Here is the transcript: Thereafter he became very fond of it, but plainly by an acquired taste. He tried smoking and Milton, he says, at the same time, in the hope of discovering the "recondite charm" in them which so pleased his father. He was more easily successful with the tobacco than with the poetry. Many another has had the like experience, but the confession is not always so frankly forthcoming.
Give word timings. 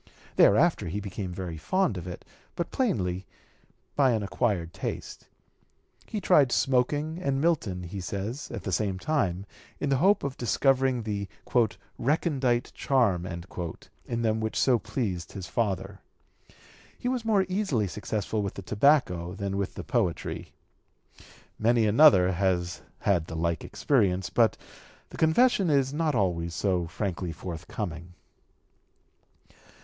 Thereafter 0.35 0.87
he 0.87 0.99
became 0.99 1.31
very 1.31 1.57
fond 1.57 1.95
of 1.95 2.07
it, 2.07 2.25
but 2.55 2.71
plainly 2.71 3.27
by 3.95 4.13
an 4.13 4.23
acquired 4.23 4.73
taste. 4.73 5.27
He 6.07 6.19
tried 6.19 6.51
smoking 6.51 7.19
and 7.21 7.39
Milton, 7.39 7.83
he 7.83 8.01
says, 8.01 8.49
at 8.49 8.63
the 8.63 8.71
same 8.71 8.97
time, 8.97 9.45
in 9.79 9.89
the 9.89 9.97
hope 10.01 10.23
of 10.23 10.37
discovering 10.37 11.03
the 11.03 11.27
"recondite 11.99 12.71
charm" 12.73 13.27
in 13.27 14.21
them 14.23 14.39
which 14.39 14.57
so 14.59 14.79
pleased 14.79 15.33
his 15.33 15.45
father. 15.45 15.99
He 16.97 17.07
was 17.07 17.23
more 17.23 17.45
easily 17.47 17.85
successful 17.87 18.41
with 18.41 18.55
the 18.55 18.63
tobacco 18.63 19.35
than 19.35 19.55
with 19.55 19.75
the 19.75 19.83
poetry. 19.83 20.51
Many 21.59 21.85
another 21.85 22.31
has 22.31 22.81
had 23.01 23.27
the 23.27 23.35
like 23.35 23.63
experience, 23.63 24.31
but 24.31 24.57
the 25.09 25.17
confession 25.17 25.69
is 25.69 25.93
not 25.93 26.15
always 26.15 26.55
so 26.55 26.87
frankly 26.87 27.31
forthcoming. 27.31 28.15